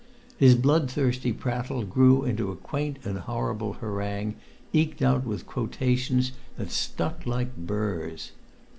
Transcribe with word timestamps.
His 0.35 0.55
bloodthirsty 0.55 1.31
prattle 1.31 1.83
grew 1.83 2.23
into 2.23 2.49
a 2.49 2.55
quaint 2.55 2.97
and 3.03 3.19
horrible 3.19 3.73
harangue 3.73 4.33
eked 4.73 5.03
out 5.03 5.27
with 5.27 5.45
quotations 5.45 6.31
that 6.57 6.71
stuck 6.71 7.27
like 7.27 7.55
burs. 7.55 8.31